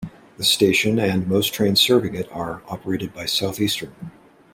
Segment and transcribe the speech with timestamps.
[0.37, 3.93] The station, and most trains serving it, are operated by Southeastern.